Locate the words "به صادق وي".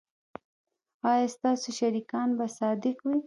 2.37-3.17